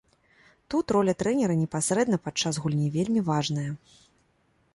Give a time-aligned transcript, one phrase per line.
[0.73, 3.69] Тут роля трэнера непасрэдна падчас гульні вельмі важная.